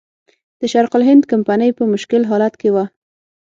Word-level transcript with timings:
د 0.59 0.61
شرق 0.73 0.93
الهند 0.97 1.23
کمپنۍ 1.31 1.71
په 1.77 1.83
مشکل 1.93 2.21
حالت 2.29 2.53
کې 2.61 2.69
وه. 2.75 2.85